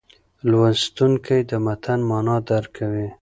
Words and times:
لوستونکی 0.49 1.39
د 1.49 1.51
متن 1.65 1.99
معنا 2.09 2.37
درک 2.49 2.69
کوي. 2.77 3.07